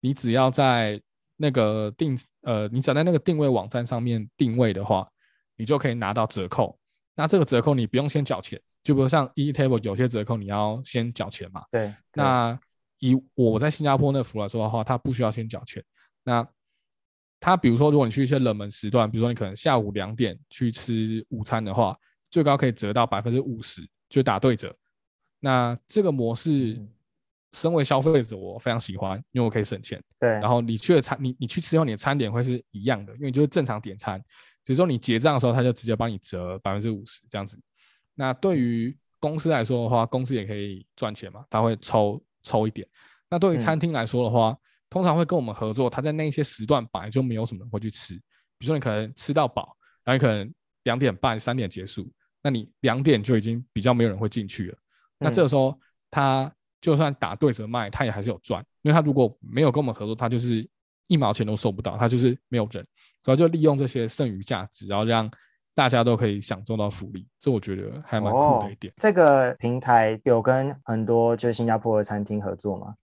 [0.00, 1.00] 你只要在
[1.38, 5.08] 那个定呃，你只要在那个定位网站上面定位的话，
[5.56, 6.78] 你就可以拿到折扣。
[7.14, 8.60] 那这个折扣你不用先缴钱。
[8.82, 11.62] 就比如像 Easy table 有些折扣你要先缴钱嘛？
[11.70, 11.90] 对。
[12.12, 12.58] 那
[13.02, 15.82] 以我在新加坡那服来说的话，它不需要先缴钱。
[16.22, 16.46] 那
[17.40, 21.98] 它比如说，如果你去一些冷门时段，比如说你可能下午两点去吃午餐的话，
[22.30, 24.72] 最高可以折到百分之五十，就打对折。
[25.40, 26.80] 那这个模式，
[27.54, 30.00] 身为消费者我非常喜欢，因为我可以省钱。
[30.20, 30.30] 对。
[30.30, 34.22] 然后你去的餐，你你去吃后，你的餐点会是一样的，因为就是正常点餐，
[34.62, 37.58] 只是说你结账的时候，他就直接帮你折百分之五十这样子。
[38.14, 42.86] 那对于公司来说的话，公司也可以赚钱嘛，他会抽抽一点。
[43.30, 44.56] 那对于餐厅来说的话，
[44.90, 48.14] 通常会跟我们合作，他在那些时段本来就没有什么人会去吃。
[48.58, 50.52] 比如说你可能吃到饱，然后你可能
[50.84, 54.78] 两点半、三点结束，那你两点就已经比较没有人会进去了。
[55.18, 55.78] 那这个时候
[56.10, 60.68] 他就算打对折卖，他也还是有赚，因为他如果没有跟我们合作，他就是
[61.08, 62.86] 一毛钱都收不到，他就是没有人。
[63.22, 65.30] 主要就利用这些剩余价值，然后让。
[65.74, 68.92] 大家都可以享受到福利，这我觉得还蛮酷的一点。
[68.96, 72.94] 这个平台有跟很多就是新加坡的餐厅合作吗？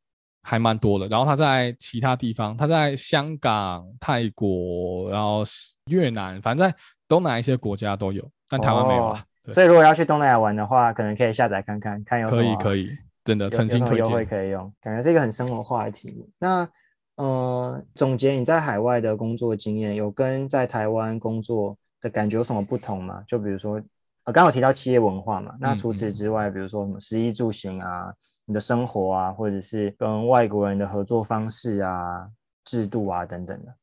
[0.44, 1.08] 还蛮多的。
[1.08, 5.44] 然后他在其他地方，他在香港、泰国，然后
[5.90, 6.76] 越南，反正在
[7.08, 9.20] 东南一些国家都有，但台湾没有了。
[9.52, 12.88] 所以如果要去东南亚玩的话，可能可以下载看看，看有可以可以，
[13.26, 14.06] 真的诚心推荐。
[14.06, 16.30] 优惠可以用，感觉是一个很生活化的题目。
[16.38, 16.70] 那
[17.16, 21.76] 呃，总结你在海外的工作经验，有跟在台湾工作？
[22.02, 23.22] 的感觉有什么不同吗？
[23.28, 23.82] 就比如说，
[24.24, 28.14] 呃，刚好提到企业文化嘛，那除此之外，比如说什么食衣住行啊，
[28.46, 32.30] 你的生活啊，或者是跟外国人的合作方式啊、
[32.64, 33.76] 制度啊等等的。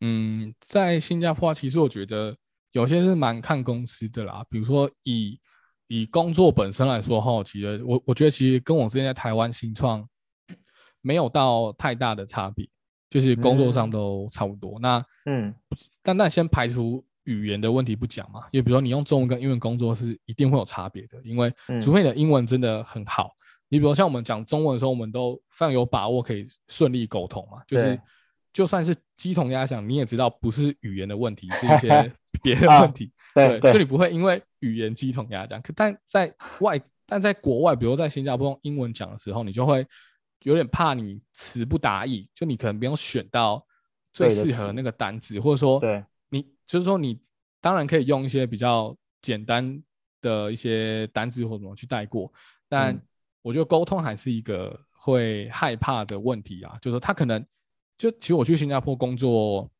[0.00, 2.36] 嗯，在新加坡，其实我觉得
[2.72, 4.44] 有些是蛮看公司的啦。
[4.50, 5.40] 比如说以
[5.86, 10.06] 以工作本身来说哈，其实我我觉得其实跟我之前在台湾新创
[11.00, 12.68] 没有到太大的差别，
[13.08, 14.78] 就是工作上都差不多。
[14.80, 15.54] 那嗯，
[16.02, 17.02] 但但先排除。
[17.26, 23.30] 语言的问题不讲嘛，因为比如说你用中文跟英文工作是一定会有差别的，因为除非你的英文真的很好，
[23.68, 28.00] 你比如像我们讲中文的时候，我们都非常有把握可以顺利沟通嘛，就是
[28.52, 32.12] 就算是鸡同鸭讲，你也知道不是语言的问题，是一些
[32.42, 39.86] 别的问题，对，就你不会因为语言鸡同鸭讲，可但在外但在国外，比如在新加坡用英文讲的时候，你就会
[40.42, 43.64] 有点怕你词不达意，就你可能不用选到
[44.12, 46.04] 最适合那个单词，或者说对。
[46.66, 47.20] 就是说，你
[47.60, 49.80] 当然可以用一些比较简单
[50.20, 52.32] 的一些单字或什么去带过，
[52.68, 53.00] 但
[53.40, 56.76] 我觉得沟通还是一个会害怕的问题啊。
[56.80, 57.44] 就是说，他可能
[57.96, 59.70] 就其实我去新加坡工作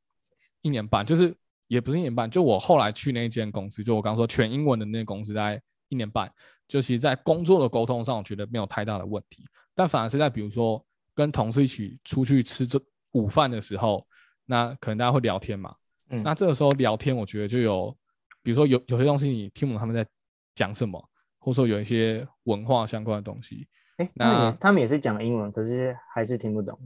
[0.62, 1.34] 一年半，就是
[1.66, 6.32] 也不是一年半，就我后来去那间公司，就我刚说全英文的那公司，在一年半，
[6.68, 9.44] 就其实在工作的沟通上，我觉得没有太大的问题，
[9.74, 10.80] 但反而是在比如说
[11.16, 14.06] 跟同事一起出去吃这午饭的时候，
[14.44, 15.74] 那可能大家会聊天嘛。
[16.08, 17.96] 那这个时候聊天，我觉得就有，
[18.42, 20.06] 比如说有有些东西你听不懂他们在
[20.54, 20.98] 讲什么，
[21.38, 23.66] 或者说有一些文化相关的东西。
[23.96, 26.78] 哎，那他们也是讲英文，可是还是听不懂。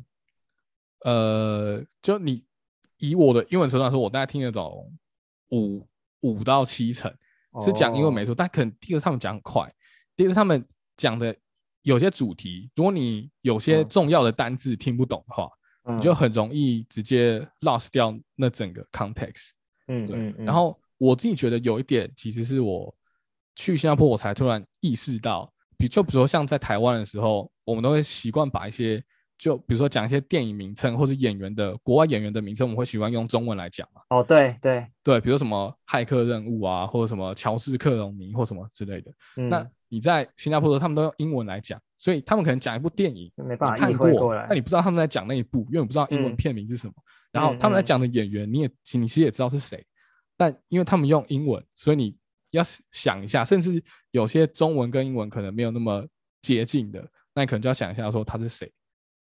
[1.04, 2.42] 呃，就你
[2.96, 4.90] 以我的英文程度来说，我大概听得懂
[5.50, 5.86] 五
[6.20, 7.14] 五到七成
[7.60, 9.70] 是讲英文没错，但可能第一个他们讲很快，
[10.16, 10.66] 第二个他们
[10.96, 11.36] 讲的
[11.82, 15.50] 有些主题，如果你有些重要的单字听不懂的话。
[15.84, 19.50] 你就很容易直接 lost 掉那整个 context，
[19.88, 20.44] 嗯，对。
[20.44, 22.94] 然后我自己觉得有一点，其实是我
[23.56, 29.02] 去新加坡，我才突然意识到，比就比如说像在台湾的时候，我们都会习惯把一些
[29.38, 34.02] 就比如说讲一些电影名称或是演员的国外演员的名称，我们会习惯用中文来讲嘛。
[34.10, 39.10] 哦，对对对，比如什么骇客任务啊，或者什么乔治克隆尼或什么之类的。
[39.34, 46.94] 那你在新加坡的时候，他们都用英文来讲，所以他们可能讲一部电影，没办法看过，但你不知道他们在讲那一部，因为你不知道英文片名是什么。
[47.32, 49.84] 然后他们在讲的演员，你也你其实也知道是谁，
[50.36, 52.16] 但因为他们用英文，所以你
[52.52, 52.62] 要
[52.92, 53.82] 想一下，甚至
[54.12, 56.06] 有些中文跟英文可能没有那么
[56.40, 58.72] 接近的，那你可能就要想一下说他是谁，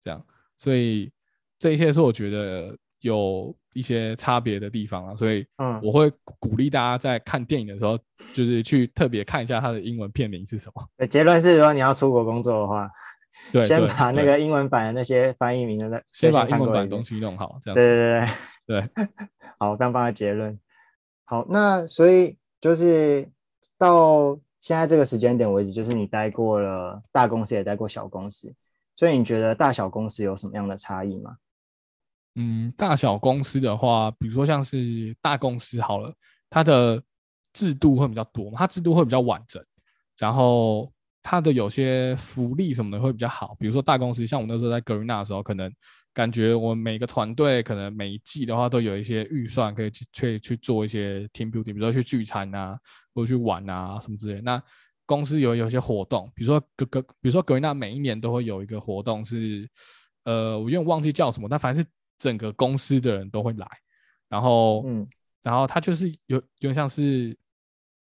[0.04, 0.24] 这样。
[0.58, 1.10] 所以
[1.58, 7.98] 这一切是我觉得有一些差别的地方啊，所以嗯，我会鼓励大家在看电影的时候，
[8.34, 10.88] 就是去特别看一下它的英文片名是什么。
[11.06, 12.90] 结论是说，你要出国工作的话。
[13.52, 17.74] 对，先把那个英文版的那些翻译名的，先把英文版东西弄好，这样。
[17.74, 18.26] 对对
[18.66, 19.06] 对对，
[19.60, 20.58] 好，刚刚的结论。
[21.26, 23.28] 好，那所以就是
[23.76, 28.52] 到现在这个时间点为止，就是你待过了大公司，也待过小公司，
[28.96, 31.36] 所以你觉得大小公司有什么样的差异吗？
[32.36, 36.14] 嗯，大小公司的话，比如说像是大公司好了，
[36.48, 37.02] 它的
[37.52, 39.60] 制度会比较多嘛，它制度会比较完整，
[40.16, 40.92] 然后。
[41.28, 45.68] 它的有些福利什么的会比较好，比如说大公司，像我那时候在格瑞纳的时候，可能
[46.14, 52.78] 感觉我们每个团队可能每一季的话都有一些预算可以去去去做一些 team building，比如说去聚餐啊，
[53.12, 54.40] 或者去玩啊什么之类。
[54.40, 54.62] 那
[55.04, 59.68] 公司有有些活动，比如说格格，比如说格瑞纳每一年都会有一个活动是，
[60.22, 63.66] 呃，我有点忘记叫什么，但反正是整个公司的人都会来，
[64.28, 65.06] 然后嗯，
[65.42, 67.36] 然后他就是有有点像是。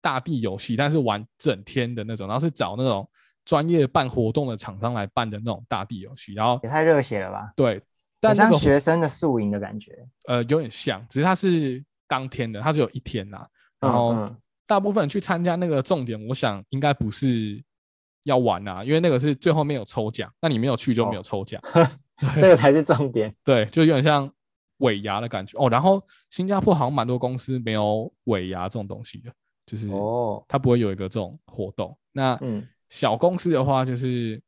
[0.05, 3.09] 大地游戏，但是玩整天的那种，然后是找那种
[3.43, 7.51] 专业办活动的厂商来办的那种大地游戏，然后也太热血了吧？
[7.57, 7.81] 对，
[8.21, 9.93] 但像学生的宿营的感觉，
[10.29, 13.47] 呃，有点像，只是它是当天的，它只有一天呐。
[13.81, 14.15] 然后
[14.67, 17.65] 大部分去参加那个重点，我想应该不是
[18.25, 21.59] 要玩啊，因为那个是最后面有抽奖，那你没有去就没有抽奖，
[22.35, 23.35] 这个才是重点。
[23.45, 24.31] 对，就有点像
[24.79, 25.69] 尾牙的感觉哦。
[25.69, 29.33] 然后新加坡好像蛮多公司没有尾牙这种东西的。
[29.67, 31.97] 就是哦，它不会有一个这种活动。
[32.13, 32.39] 那
[32.91, 34.39] 小公司的话，就是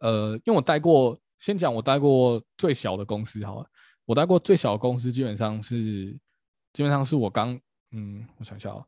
[0.00, 3.66] 呃，因为我待过，先讲我待过最小的公司好了。
[4.04, 6.14] 我待过最小的公司，基本上是
[6.74, 7.58] 基本上是我刚
[7.92, 8.84] 嗯，我想一下哦，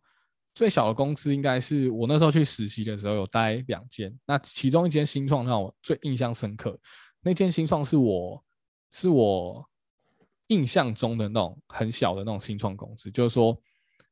[0.55, 4.15] 最小的公司应该是我那时候去实习的时候有待两间。
[4.27, 6.79] 那其中一间新创让我最印象深刻，
[7.25, 8.45] 那间新创是我
[8.93, 9.67] 是我
[10.49, 13.59] 印象中的那种很小的那种新创公司，就是说。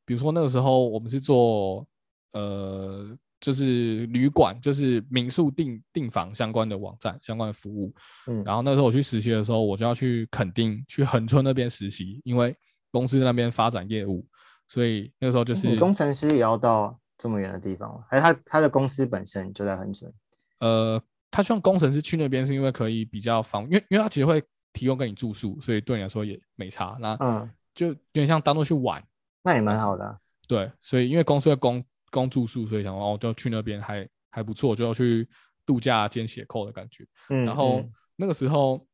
[0.04, 1.86] 比如说那个时候我们是做
[2.32, 7.94] 呃，就是旅馆，就是民宿订订房相关的网站相关的服务。
[8.26, 12.54] 嗯，然后那时候我去实习的时候，我就要去垦丁去恒春那边实习，因为
[12.90, 14.26] 公司那边发展业务，
[14.66, 18.04] 所以那个时候就是工程师也要到这么远的地方吗？
[18.10, 20.12] 还是他他的公司本身就在恒春？
[20.58, 21.00] 呃，
[21.32, 24.40] 他希望工程师去那边是因为可以比较方，因为因为他其实会
[24.72, 26.96] 提供给你住宿，所以对你来说也没差。
[27.00, 29.02] 那嗯，就有点像当做去玩。
[29.42, 35.28] 那也蛮好的，对，所以因为公司会供供住宿，所以想哦，就去那边还还不错，就要去
[35.66, 37.04] 度假兼写扣的感觉。
[37.30, 37.82] 嗯，然后
[38.14, 38.86] 那个时候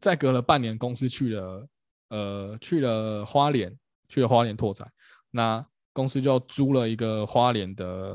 [0.00, 1.68] 再隔了半年，公司去了
[2.08, 3.72] 呃去了花莲，
[4.08, 4.90] 去了花莲拓展，
[5.30, 8.14] 那公司就租了一个花莲的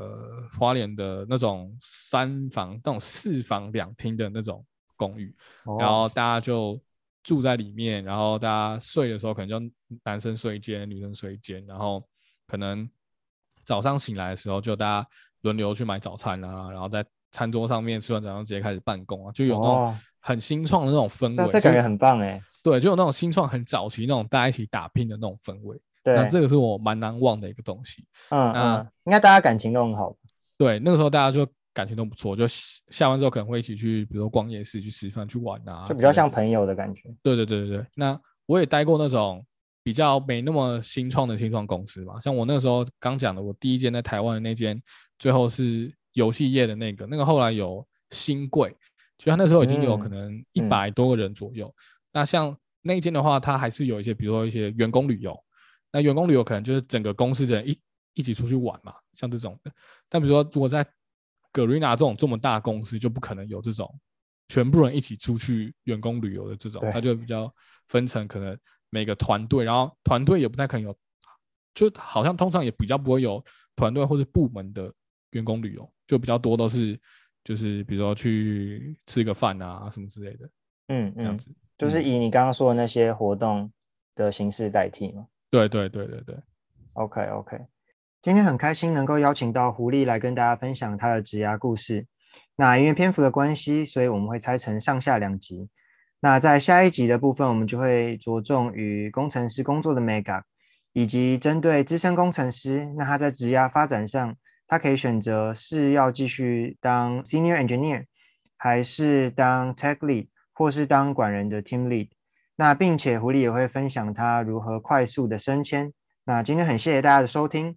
[0.58, 4.64] 花莲的那种三房那种四房两厅的那种
[4.96, 5.34] 公寓，
[5.78, 6.80] 然后大家就。
[7.24, 12.02] 住在里面，然后大家睡的时候可能就男生睡一间，女生睡一间，然后
[12.46, 12.88] 可能
[13.64, 15.06] 早上醒来的时候就大家
[15.42, 22.40] 轮流去买早餐啊，然后在餐桌上面吃完早餐直接开始办公啊，就有那种很新创的那种氛围，这感觉很棒哎。
[22.62, 25.78] 对，就有那种新创很早期那种大家一起打拼的那种氛围。
[26.14, 28.04] 对，那这个是我蛮难忘的一个东西。
[28.30, 30.14] 嗯嗯，应该大家感情都很好。
[30.58, 31.46] 对，那个时候大家就。
[31.74, 37.02] 感情都不错，就下完之后可能会一起去，比如说逛夜市、去吃饭、去玩啊，就比较像朋友的感觉。
[37.22, 37.86] 对对对对对。
[37.94, 39.46] 那我也待过那种
[39.84, 44.82] 比较没那么新创的新创公司嘛，像我那时候刚讲的，我第一间在台湾的那间，
[45.20, 48.74] 最后是游戏业的那个，那个后来有新贵，
[49.16, 51.72] 就他那时候已经有可能一百多个人左右。
[52.12, 55.38] 那像那一间的话，它还是有一些，比如说一些员工旅游，
[55.90, 57.80] 那员工旅游可能就是整个公司的人一
[58.14, 59.72] 一起出去玩嘛，像这种的。
[60.08, 60.84] 但比如说如果在
[61.52, 63.98] Garena 这种这么大公司就不可能有这种
[64.48, 67.52] 全部人一起出去员工旅游的这种，它就比较
[67.86, 68.58] 分成可能
[68.90, 70.96] 每个团队，然后团队也不太可能有，
[71.74, 73.42] 就好像通常也比较不会有
[73.76, 74.92] 团队或者部门的
[75.30, 76.98] 员工旅游，就比较多都是
[77.44, 80.50] 就是比如说去吃个饭啊什么之类的，
[80.88, 83.70] 嗯，这样子就是以你刚刚说的那些活动
[84.14, 85.26] 的形式代替嘛。
[85.50, 86.36] 对对对对对
[86.92, 87.58] ，OK OK。
[88.20, 92.06] 今天很开心能够邀请到狐狸来跟大家分享他的职涯故事。
[92.56, 95.68] 那因为篇幅的关系，所以我们会拆成上下两集。
[96.20, 100.42] 那在下一集的部分，我们就会着重于工程师工作的 mega，
[100.92, 104.36] 以及针对资深工程师，那他在职涯发展上，
[104.66, 108.04] 他可以选择是要继续当 senior engineer，
[108.56, 112.10] 还是当 tech lead，或是当管人的 team lead。
[112.60, 115.92] 那并且狐狸也会分享他如何快速的升迁。
[116.24, 117.76] 那今天很谢谢大家的收听。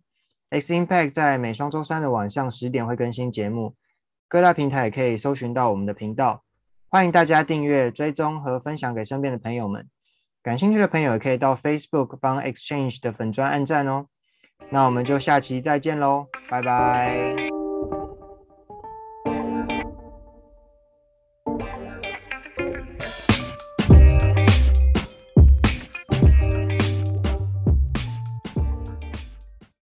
[0.49, 3.75] X Impact 在每双周三的晚上十点会更新节目，
[4.27, 6.43] 各大平台也可以搜寻到我们的频道。
[6.89, 9.87] 欢迎大家订阅、追踪和分享给身边的朋友们。
[10.41, 14.07] 感兴趣的朋友也可以到 Facebook 帮 Exchange 的粉砖按赞哦。
[14.71, 17.60] 那我们就下期再见喽，拜拜。